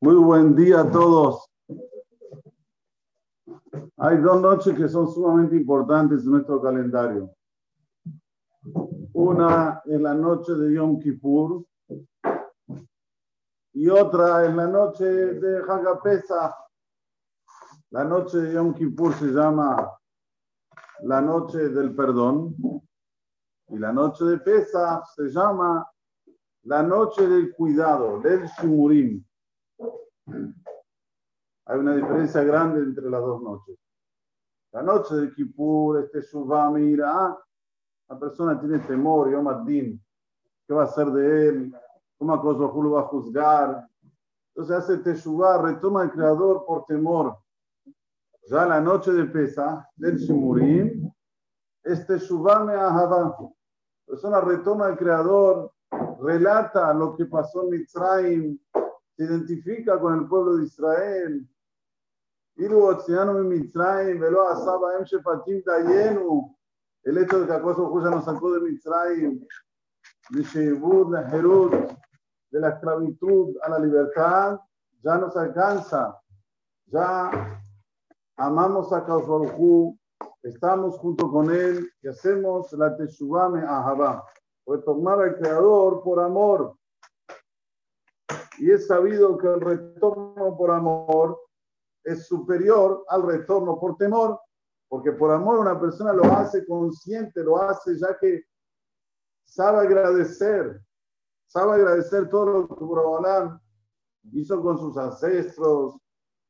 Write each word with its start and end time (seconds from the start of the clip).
Muy 0.00 0.14
buen 0.16 0.54
día 0.54 0.80
a 0.80 0.90
todos. 0.90 1.48
Hay 3.96 4.18
dos 4.18 4.42
noches 4.42 4.76
que 4.76 4.88
son 4.88 5.10
sumamente 5.10 5.56
importantes 5.56 6.24
en 6.24 6.32
nuestro 6.32 6.60
calendario. 6.60 7.30
Una 9.14 9.80
es 9.86 10.00
la 10.00 10.12
noche 10.12 10.52
de 10.52 10.74
Yom 10.74 11.00
Kippur 11.00 11.64
y 13.72 13.88
otra 13.88 14.44
es 14.44 14.54
la 14.54 14.66
noche 14.66 15.04
de 15.04 15.62
Hagapesa. 15.66 16.54
La 17.90 18.04
noche 18.04 18.36
de 18.38 18.52
Yom 18.52 18.74
Kippur 18.74 19.14
se 19.14 19.26
llama 19.26 19.98
la 21.00 21.22
noche 21.22 21.70
del 21.70 21.94
perdón 21.94 22.54
y 23.68 23.78
la 23.78 23.92
noche 23.92 24.26
de 24.26 24.38
Pesa 24.38 25.02
se 25.14 25.28
llama 25.30 25.86
la 26.66 26.82
noche 26.82 27.26
del 27.26 27.54
cuidado, 27.54 28.20
del 28.20 28.44
Shimurim. 28.46 29.24
Hay 31.66 31.78
una 31.78 31.94
diferencia 31.94 32.42
grande 32.42 32.80
entre 32.80 33.08
las 33.08 33.20
dos 33.20 33.40
noches. 33.40 33.78
La 34.72 34.82
noche 34.82 35.14
de 35.14 35.32
Kippur, 35.32 35.98
este 36.00 36.22
Shuvah, 36.22 36.70
mira, 36.70 37.10
ah, 37.10 37.44
la 38.08 38.18
persona 38.18 38.58
tiene 38.58 38.80
temor, 38.80 39.30
Yom 39.30 39.46
Adin, 39.48 40.00
¿qué 40.66 40.74
va 40.74 40.82
a 40.82 40.86
hacer 40.86 41.06
de 41.12 41.48
él? 41.48 41.76
¿Cómo 42.18 42.34
lo 42.36 42.90
va 42.90 43.00
a 43.02 43.04
juzgar? 43.04 43.88
Entonces 44.48 44.76
hace 44.76 44.98
Teshuvah, 44.98 45.62
retoma 45.62 46.02
al 46.02 46.10
Creador 46.10 46.64
por 46.66 46.84
temor. 46.84 47.38
Ya 48.48 48.66
la 48.66 48.80
noche 48.80 49.12
de 49.12 49.24
Pesa, 49.26 49.88
del 49.94 50.16
Shimurim, 50.16 51.12
este 51.84 52.18
Shuvah 52.18 52.64
me 52.64 52.74
La 52.74 53.36
persona 54.04 54.40
retoma 54.40 54.86
al 54.86 54.96
Creador 54.96 55.75
relata 56.20 56.94
lo 56.94 57.16
que 57.16 57.26
pasó 57.26 57.64
en 57.64 57.70
Mitzrayim, 57.70 58.58
se 59.16 59.24
identifica 59.24 59.98
con 59.98 60.20
el 60.20 60.28
pueblo 60.28 60.56
de 60.56 60.64
Israel. 60.64 61.48
El 62.56 62.72
hecho 67.18 67.40
de 67.40 67.46
que 67.46 67.52
Akoso 67.52 68.02
ya 68.02 68.10
nos 68.10 68.24
sacó 68.24 68.52
de 68.52 68.60
Mitzrayim, 68.60 69.46
de 72.50 72.60
la 72.60 72.68
esclavitud 72.70 73.56
a 73.62 73.70
la 73.70 73.78
libertad, 73.78 74.60
ya 75.02 75.18
nos 75.18 75.36
alcanza. 75.36 76.18
Ya 76.86 77.60
amamos 78.36 78.92
a 78.92 79.04
Kausbarujú, 79.04 79.98
estamos 80.42 80.98
junto 80.98 81.30
con 81.30 81.50
él 81.50 81.88
y 82.02 82.08
hacemos 82.08 82.72
la 82.72 82.96
Teshuvame 82.96 83.62
Ahaba 83.62 84.24
retornar 84.66 85.20
al 85.20 85.36
Creador 85.36 86.02
por 86.02 86.20
amor. 86.20 86.76
Y 88.58 88.70
es 88.70 88.86
sabido 88.86 89.36
que 89.38 89.46
el 89.46 89.60
retorno 89.60 90.56
por 90.56 90.70
amor 90.70 91.38
es 92.04 92.26
superior 92.26 93.04
al 93.08 93.22
retorno 93.22 93.78
por 93.78 93.96
temor, 93.96 94.40
porque 94.88 95.12
por 95.12 95.30
amor 95.30 95.58
una 95.58 95.78
persona 95.78 96.12
lo 96.12 96.24
hace 96.24 96.64
consciente, 96.66 97.42
lo 97.42 97.60
hace 97.60 97.98
ya 97.98 98.16
que 98.18 98.44
sabe 99.44 99.78
agradecer, 99.78 100.80
sabe 101.46 101.74
agradecer 101.74 102.28
todo 102.28 102.46
lo 102.46 102.68
que 102.68 102.84
Borobalán 102.84 103.60
hizo 104.32 104.60
con 104.62 104.78
sus 104.78 104.96
ancestros, 104.96 105.96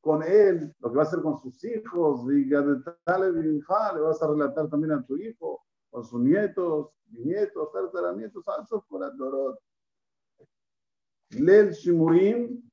con 0.00 0.22
él, 0.22 0.74
lo 0.80 0.90
que 0.90 0.96
va 0.96 1.02
a 1.02 1.06
hacer 1.06 1.22
con 1.22 1.38
sus 1.38 1.64
hijos, 1.64 2.20
y 2.30 2.44
le 2.44 2.60
vas 2.60 4.22
a 4.22 4.26
relatar 4.26 4.68
también 4.68 4.92
a 4.92 5.04
tu 5.04 5.16
hijo, 5.16 5.64
con 5.94 6.04
sus 6.04 6.20
nietos, 6.20 6.90
nietos, 7.12 7.68
nietos, 8.16 8.48
alzos 8.48 8.84
por 8.88 9.04
Adorot. 9.04 9.56
Lel 11.38 11.70
Shimurim 11.70 12.68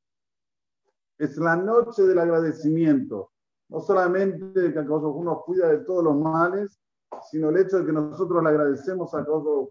es 1.20 1.38
la 1.38 1.56
noche 1.56 2.02
del 2.02 2.18
agradecimiento. 2.18 3.32
No 3.70 3.80
solamente 3.80 4.74
que 4.74 4.80
Akadosh 4.80 5.24
nos 5.24 5.44
cuida 5.44 5.68
de 5.68 5.86
todos 5.86 6.04
los 6.04 6.16
males, 6.16 6.82
sino 7.30 7.52
el 7.52 7.58
hecho 7.58 7.78
de 7.78 7.86
que 7.86 7.92
nosotros 7.92 8.42
le 8.42 8.50
agradecemos 8.50 9.14
a 9.14 9.20
Akadosh 9.20 9.70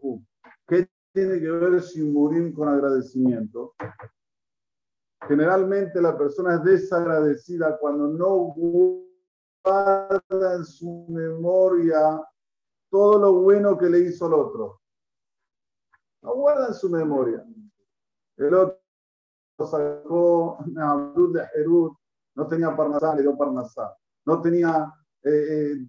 ¿Qué 0.69 0.89
tiene 1.13 1.41
que 1.41 1.51
ver 1.51 1.81
Shimurim 1.81 2.55
con 2.55 2.69
agradecimiento? 2.69 3.75
Generalmente 5.27 6.01
la 6.01 6.17
persona 6.17 6.55
es 6.55 6.63
desagradecida 6.63 7.77
cuando 7.81 8.07
no 8.07 8.55
guarda 9.65 10.55
en 10.55 10.65
su 10.65 11.07
memoria 11.09 12.25
todo 12.91 13.19
lo 13.19 13.33
bueno 13.35 13.79
que 13.79 13.89
le 13.89 14.01
hizo 14.01 14.27
el 14.27 14.35
otro. 14.35 14.81
No 16.23 16.35
guarda 16.35 16.69
en 16.69 16.75
su 16.75 16.91
memoria. 16.91 17.45
El 18.37 18.55
otro 18.55 18.81
sacó 19.59 20.59
Abdul 20.77 21.33
de 21.33 21.47
no 22.37 22.47
tenía 22.47 22.77
Parnasá, 22.77 23.15
le 23.15 23.23
dio 23.23 23.37
Parnasá. 23.37 23.97
No 24.25 24.41
tenía 24.41 24.93
eh, 25.23 25.31
eh, 25.31 25.87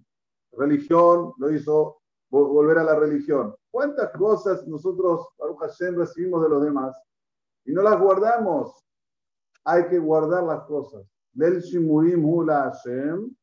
religión, 0.52 1.32
lo 1.38 1.50
hizo 1.50 1.98
volver 2.30 2.78
a 2.78 2.84
la 2.84 2.94
religión. 2.94 3.54
¿Cuántas 3.70 4.10
cosas 4.12 4.66
nosotros, 4.66 5.28
Baruch 5.38 5.60
Hashem, 5.60 5.96
recibimos 5.96 6.42
de 6.42 6.48
los 6.48 6.62
demás 6.62 6.96
y 7.64 7.72
no 7.72 7.82
las 7.82 7.98
guardamos? 8.00 8.84
Hay 9.64 9.86
que 9.88 9.98
guardar 9.98 10.44
las 10.44 10.64
cosas. 10.64 11.06
Del 11.32 11.60
Shimurim 11.60 12.24
Hula 12.24 12.70
Hashem, 12.70 13.34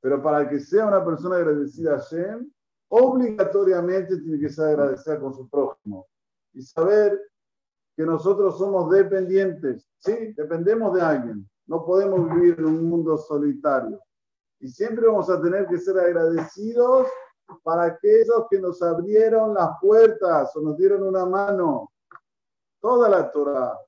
pero 0.00 0.22
para 0.22 0.48
que 0.48 0.58
sea 0.58 0.86
una 0.86 1.04
persona 1.04 1.36
agradecida 1.36 1.94
a 1.94 1.98
Hashem, 1.98 2.50
obligatoriamente 2.98 4.16
tiene 4.18 4.38
que 4.38 4.48
ser 4.48 4.68
agradecer 4.68 5.20
con 5.20 5.34
su 5.34 5.48
prójimo 5.48 6.06
y 6.54 6.62
saber 6.62 7.20
que 7.94 8.04
nosotros 8.04 8.56
somos 8.56 8.90
dependientes, 8.90 9.86
¿sí? 9.98 10.32
Dependemos 10.34 10.94
de 10.94 11.02
alguien. 11.02 11.48
No 11.66 11.84
podemos 11.84 12.30
vivir 12.34 12.56
en 12.58 12.64
un 12.64 12.88
mundo 12.88 13.18
solitario. 13.18 14.00
Y 14.60 14.68
siempre 14.68 15.06
vamos 15.06 15.28
a 15.28 15.40
tener 15.40 15.66
que 15.66 15.78
ser 15.78 15.98
agradecidos 15.98 17.06
para 17.62 17.84
aquellos 17.84 18.46
que 18.50 18.60
nos 18.60 18.82
abrieron 18.82 19.54
las 19.54 19.70
puertas 19.80 20.54
o 20.56 20.60
nos 20.62 20.76
dieron 20.76 21.02
una 21.02 21.26
mano. 21.26 21.92
Toda 22.80 23.08
la 23.08 23.30
Torah, 23.30 23.78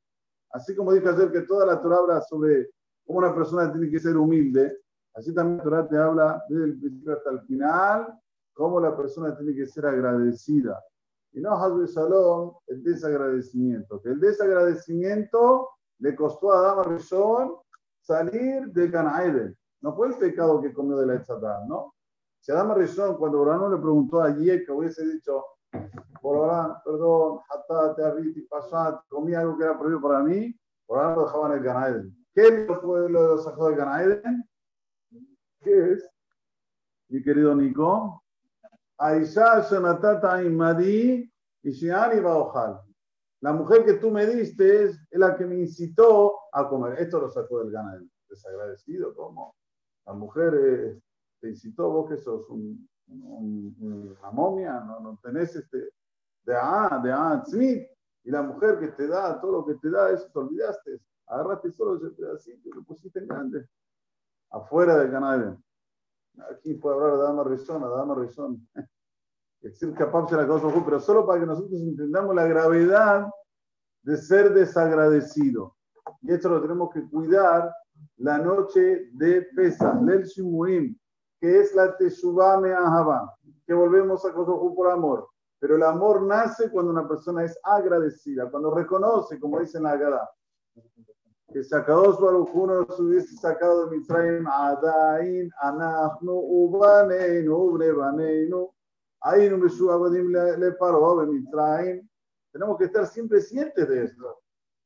así 0.51 0.75
como 0.75 0.93
dije 0.93 1.09
ayer 1.09 1.31
que 1.33 1.43
toda 1.43 1.65
la 1.65 1.81
Torah 1.81 1.99
habla 1.99 2.21
sobre 2.23 2.71
cómo 3.07 3.21
una 3.21 3.35
persona 3.35 3.71
tiene 3.73 3.91
que 3.91 4.01
ser 4.01 4.17
humilde, 4.17 4.81
así 5.15 5.33
también 5.33 5.59
la 5.59 5.65
Torah 5.65 5.89
te 5.89 5.97
habla 5.97 6.45
desde 6.49 6.65
el 6.65 6.79
principio 6.79 7.13
hasta 7.15 7.31
el 7.31 7.41
final 7.43 8.19
cómo 8.59 8.81
la 8.81 8.97
persona 8.97 9.37
tiene 9.37 9.55
que 9.55 9.69
ser 9.69 9.87
agradecida. 9.87 10.83
Y 11.31 11.41
no 11.41 11.53
Hazbe 11.53 11.87
Salón, 11.87 12.55
el 12.67 12.83
desagradecimiento. 12.83 14.03
Que 14.03 14.09
el 14.09 14.19
desagradecimiento 14.19 15.69
le 16.01 16.17
costó 16.17 16.53
a 16.53 16.59
Adama 16.59 16.83
Rishon 16.83 17.55
salir 18.01 18.67
de 18.73 18.91
Canaeden. 18.91 19.57
No 19.81 19.95
fue 19.95 20.09
el 20.09 20.15
pecado 20.15 20.61
que 20.61 20.73
comió 20.73 20.97
de 20.97 21.07
la 21.07 21.15
Etzatá, 21.15 21.65
¿no? 21.69 21.95
Si 22.41 22.51
Adama 22.51 22.75
Rishon, 22.75 23.17
cuando 23.17 23.39
Borano 23.39 23.71
le 23.71 23.81
preguntó 23.81 24.23
a 24.23 24.35
Yek, 24.35 24.69
hubiese 24.71 25.07
dicho, 25.07 25.45
Borán, 26.21 26.75
perdón, 26.85 27.39
Hatate, 27.49 28.03
Ariti, 28.03 28.43
Pashat, 28.43 29.03
comí 29.09 29.35
algo 29.35 29.57
que 29.57 29.63
era 29.63 29.79
prohibido 29.79 30.03
para 30.03 30.25
mí, 30.25 30.53
Borán 30.89 31.15
lo 31.15 31.27
dejaba 31.27 31.47
en 31.47 31.59
el 31.59 31.65
Canaeden. 31.65 32.27
¿Qué 32.35 32.67
lo, 32.67 33.09
lo 33.09 33.39
sacó 33.39 33.69
de 33.69 33.77
Canaeden? 33.77 34.49
¿Qué 35.61 35.93
es? 35.93 36.11
Mi 37.09 37.23
querido 37.23 37.55
Nico, 37.55 38.23
Aisha 38.99 39.63
Shanatata 39.63 40.43
Imadi 40.43 41.31
y 41.63 41.89
Baojal. 41.89 42.81
La 43.41 43.53
mujer 43.53 43.85
que 43.85 43.95
tú 43.95 44.11
me 44.11 44.27
diste 44.27 44.85
es 44.85 45.01
la 45.13 45.37
que 45.37 45.47
me 45.47 45.57
incitó 45.57 46.35
a 46.53 46.69
comer. 46.69 46.99
Esto 46.99 47.21
lo 47.21 47.31
sacó 47.31 47.61
del 47.61 47.71
gana 47.71 48.03
desagradecido. 48.29 49.15
¿Cómo? 49.15 49.55
La 50.07 50.13
mujer 50.13 50.55
eh, 50.55 51.01
te 51.41 51.51
incitó, 51.51 51.91
vos 51.91 52.11
que 52.11 52.17
sos 52.17 52.49
un, 52.51 52.89
una 53.07 54.31
momia, 54.33 54.81
no, 54.81 55.01
no 55.01 55.19
tenés 55.23 55.55
este, 55.55 55.79
de 56.45 56.57
ah, 56.57 57.01
de 57.03 57.13
ah, 57.13 57.43
Smith. 57.47 57.87
Y 58.25 58.31
la 58.31 58.43
mujer 58.43 58.81
que 58.81 58.89
te 58.89 59.07
da 59.07 59.41
todo 59.41 59.53
lo 59.53 59.67
que 59.67 59.75
te 59.77 59.91
da, 59.91 60.11
eso 60.11 60.29
te 60.33 60.39
olvidaste. 60.39 61.01
Agarraste 61.29 61.71
solo 61.71 61.97
ese 61.97 62.11
pedacito 62.11 62.69
y 62.69 62.73
lo 62.73 62.83
pusiste 62.83 63.21
en 63.21 63.29
grande. 63.29 63.69
Afuera 64.51 64.99
del 64.99 65.11
canal. 65.13 65.59
Aquí 66.51 66.75
puede 66.75 66.97
hablar 66.97 67.17
de 67.19 67.23
Dama 67.23 67.45
Rizón, 67.45 67.85
a 67.85 67.89
Dama 67.89 68.15
Rizón. 68.15 68.69
decir 69.61 69.93
capaz 69.95 70.31
la 70.33 70.47
cosa, 70.47 70.69
pero 70.85 71.01
solo 71.01 71.27
para 71.27 71.41
que 71.41 71.47
nosotros 71.47 71.81
entendamos 71.81 72.35
la 72.35 72.47
gravedad 72.47 73.29
de 74.03 74.17
ser 74.17 74.55
desagradecido. 74.55 75.77
Y 76.23 76.33
esto 76.33 76.49
lo 76.49 76.63
tenemos 76.63 76.91
que 76.93 77.09
cuidar 77.09 77.73
la 78.17 78.39
noche 78.39 79.11
de 79.13 79.43
Pesa, 79.55 80.01
Lel 80.01 80.25
Shimuim, 80.25 80.97
que 81.41 81.61
es 81.61 81.75
la 81.75 81.97
Teshuvame 81.97 82.73
Ahaba, 82.73 83.35
que 83.67 83.75
volvemos 83.75 84.25
a 84.25 84.33
Kosojú 84.33 84.75
por 84.75 84.91
amor. 84.91 85.29
Pero 85.61 85.77
el 85.77 85.83
amor 85.83 86.23
nace 86.23 86.71
cuando 86.71 86.93
una 86.93 87.07
persona 87.07 87.45
es 87.45 87.59
agradecida, 87.65 88.51
cuando 88.51 88.73
reconoce, 88.73 89.41
como 89.41 89.59
dice 89.59 89.79
en 89.79 89.85
la 89.85 89.91
Agada, 89.91 90.31
que 91.53 91.65
Sakados 91.65 92.21
Baruj 92.21 92.55
nos 92.67 93.01
hubiese 93.01 93.35
sacado 93.37 93.87
de 93.87 93.97
Mitzrayim, 93.97 94.47
Adain, 94.47 95.51
Anachnu, 95.63 96.33
Ubaneinu, 96.33 97.57
Ubrebaneinu, 97.57 98.71
Ahí 99.21 99.51
no 99.51 99.59
me 99.59 100.57
le 100.59 100.73
paró, 100.73 101.27
Mitzrayim. 101.27 102.09
Tenemos 102.53 102.79
que 102.79 102.85
estar 102.85 103.07
siempre 103.07 103.41
cientes 103.41 103.89
de 103.89 104.05
esto. 104.05 104.41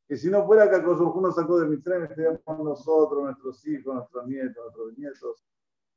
que 0.08 0.16
si 0.16 0.30
no 0.30 0.46
fuera 0.46 0.68
que 0.68 0.76
Akadosh 0.76 1.20
nos 1.20 1.34
sacó 1.34 1.58
de 1.58 1.68
Mitzrayim, 1.68 2.04
estaríamos 2.04 2.40
nosotros, 2.46 3.24
nuestros 3.24 3.66
hijos, 3.66 3.94
nuestros 3.94 4.26
nietos, 4.26 4.62
nuestros 4.64 4.98
nietos. 4.98 5.44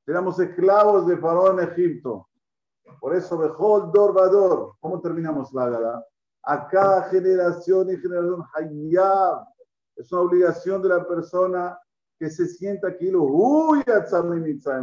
Éramos 0.08 0.40
esclavos 0.40 1.08
de 1.08 1.18
Faraón 1.18 1.60
en 1.60 1.70
Egipto. 1.70 2.28
Por 3.00 3.16
eso, 3.16 3.38
Bejol 3.38 3.92
Dorvador. 3.92 4.74
¿Cómo 4.80 5.00
terminamos 5.02 5.54
la 5.54 5.70
gala? 5.70 6.06
A 6.44 6.68
cada 6.68 7.04
generación 7.04 7.90
y 7.90 7.98
generación, 7.98 8.44
Hayab. 8.54 9.55
Es 9.96 10.12
una 10.12 10.22
obligación 10.22 10.82
de 10.82 10.90
la 10.90 11.08
persona 11.08 11.80
que 12.18 12.30
se 12.30 12.46
sienta 12.48 12.90
aquí, 12.90 13.14
uy, 13.14 13.84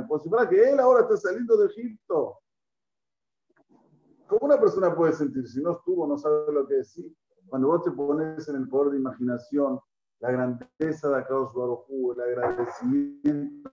Pues 0.08 0.22
si 0.22 0.28
fuera 0.28 0.48
que 0.48 0.70
él 0.70 0.80
ahora 0.80 1.02
está 1.02 1.16
saliendo 1.16 1.56
de 1.56 1.66
Egipto. 1.66 2.38
¿Cómo 4.26 4.46
una 4.46 4.58
persona 4.58 4.94
puede 4.94 5.12
sentir? 5.12 5.46
Si 5.46 5.62
no 5.62 5.72
estuvo, 5.72 6.06
no 6.06 6.16
sabe 6.16 6.52
lo 6.52 6.66
que 6.66 6.74
decir. 6.74 7.14
Cuando 7.48 7.68
vos 7.68 7.82
te 7.82 7.90
pones 7.90 8.48
en 8.48 8.56
el 8.56 8.68
poder 8.68 8.92
de 8.92 8.98
imaginación, 8.98 9.78
la 10.20 10.30
grandeza 10.30 11.10
de 11.10 11.16
Akados 11.16 11.52
Barujú, 11.52 12.12
el 12.12 12.20
agradecimiento 12.20 13.70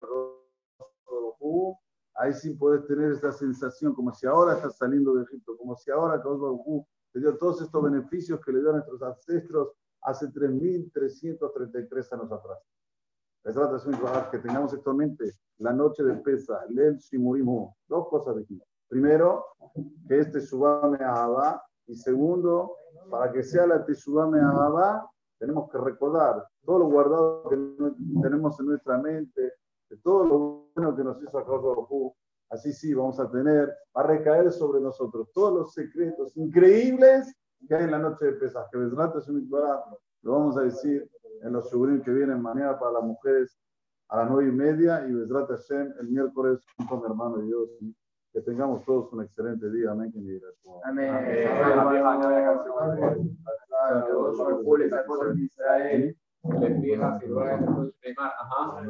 de 0.00 1.74
ahí 2.14 2.32
sí 2.32 2.54
puedes 2.54 2.86
tener 2.86 3.12
esa 3.12 3.32
sensación, 3.32 3.94
como 3.94 4.12
si 4.12 4.26
ahora 4.26 4.54
estás 4.54 4.76
saliendo 4.76 5.14
de 5.14 5.24
Egipto, 5.24 5.56
como 5.56 5.76
si 5.76 5.90
ahora 5.90 6.14
Akados 6.14 6.40
Barujú 6.40 6.86
te 7.12 7.20
dio 7.20 7.36
todos 7.36 7.62
estos 7.62 7.82
beneficios 7.82 8.40
que 8.44 8.52
le 8.52 8.60
dio 8.60 8.70
a 8.70 8.72
nuestros 8.74 9.02
ancestros 9.02 9.72
hace 10.02 10.26
3.333 10.28 12.12
años 12.12 12.32
atrás 12.32 12.58
que 14.30 14.38
tengamos 14.38 14.74
actualmente 14.74 15.32
la 15.58 15.72
noche 15.72 16.02
de 16.02 16.14
pesa, 16.16 16.60
el 16.68 16.96
Shimurimú, 16.98 17.74
dos 17.88 18.08
cosas 18.08 18.36
dijimos. 18.36 18.66
Primero, 18.88 19.46
que 20.06 20.18
este 20.18 20.40
Subame 20.40 20.98
Abba, 21.02 21.62
y 21.86 21.94
segundo, 21.94 22.76
para 23.10 23.32
que 23.32 23.42
sea 23.42 23.66
la 23.66 23.84
Teshubame 23.84 24.40
Abba, 24.40 25.10
tenemos 25.38 25.70
que 25.70 25.78
recordar 25.78 26.46
todo 26.64 26.80
lo 26.80 26.86
guardado 26.86 27.48
que 27.48 27.56
tenemos 28.22 28.58
en 28.60 28.66
nuestra 28.66 28.98
mente, 28.98 29.52
de 29.88 29.96
todo 30.02 30.24
lo 30.24 30.68
bueno 30.74 30.94
que 30.94 31.04
nos 31.04 31.22
hizo 31.22 31.38
Akadosh 31.38 32.12
Así 32.50 32.72
sí, 32.72 32.94
vamos 32.94 33.20
a 33.20 33.30
tener, 33.30 33.68
va 33.96 34.02
a 34.02 34.06
recaer 34.06 34.50
sobre 34.50 34.80
nosotros 34.80 35.30
todos 35.32 35.52
los 35.52 35.74
secretos 35.74 36.34
increíbles 36.36 37.34
que 37.66 37.74
hay 37.74 37.84
en 37.84 37.90
la 37.90 37.98
noche 37.98 38.26
de 38.26 38.32
Pesach. 38.32 38.68
Que 38.70 38.78
lo 38.78 40.32
vamos 40.32 40.56
a 40.56 40.62
decir 40.62 41.08
en 41.42 41.52
los 41.52 41.70
shugurim 41.70 42.02
que 42.02 42.10
vienen 42.10 42.42
mañana 42.42 42.78
para 42.78 42.92
las 42.92 43.02
mujeres 43.02 43.58
a 44.08 44.18
las 44.18 44.30
nueve 44.30 44.48
y 44.48 44.52
media 44.52 45.06
y 45.06 45.12
Besrat 45.12 45.48
Hashem 45.48 45.92
el 46.00 46.08
miércoles 46.08 46.60
junto 46.76 46.94
a 46.94 46.98
mi 46.98 47.06
hermano 47.06 47.38
Dios. 47.38 47.68
Que 48.32 48.40
tengamos 48.42 48.84
todos 48.84 49.12
un 49.12 49.22
excelente 49.22 49.70
día. 49.70 49.90
Amén. 49.92 50.12
Amén. 50.84 51.14
Amén. 58.64 58.86